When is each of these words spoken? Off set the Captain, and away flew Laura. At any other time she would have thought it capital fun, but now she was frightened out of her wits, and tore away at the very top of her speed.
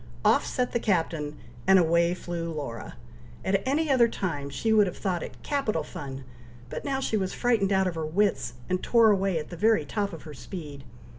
Off 0.25 0.43
set 0.47 0.71
the 0.71 0.79
Captain, 0.79 1.37
and 1.67 1.77
away 1.77 2.15
flew 2.15 2.51
Laura. 2.51 2.95
At 3.45 3.61
any 3.67 3.87
other 3.91 4.07
time 4.07 4.49
she 4.49 4.73
would 4.73 4.87
have 4.87 4.97
thought 4.97 5.21
it 5.21 5.37
capital 5.43 5.83
fun, 5.83 6.23
but 6.71 6.83
now 6.83 6.99
she 6.99 7.17
was 7.17 7.35
frightened 7.35 7.71
out 7.71 7.85
of 7.85 7.93
her 7.93 8.03
wits, 8.07 8.53
and 8.67 8.81
tore 8.81 9.11
away 9.11 9.37
at 9.37 9.51
the 9.51 9.55
very 9.57 9.85
top 9.85 10.11
of 10.11 10.23
her 10.23 10.33
speed. 10.33 10.85